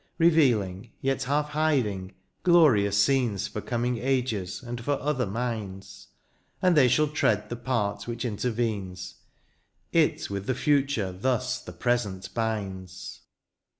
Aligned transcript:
Revealing, 0.17 0.93
yet 0.99 1.21
half 1.25 1.49
hiding, 1.49 2.15
glorious 2.41 2.97
scenes 2.97 3.47
For 3.47 3.61
coming 3.61 3.99
ages, 3.99 4.63
and 4.63 4.81
for 4.83 4.99
other 4.99 5.27
minds; 5.27 6.07
And 6.59 6.75
they 6.75 6.87
shall 6.87 7.07
tread 7.07 7.49
the 7.49 7.55
part 7.55 8.07
which 8.07 8.25
intervenes; 8.25 9.17
It 9.91 10.27
with 10.27 10.47
the 10.47 10.55
future 10.55 11.11
thus 11.11 11.59
the 11.61 11.71
present 11.73 12.33
binds. 12.33 13.21